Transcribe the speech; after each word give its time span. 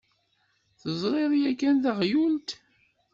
Teẓriḍ 0.79 1.31
yakan 1.41 1.75
taɣyult? 1.83 2.49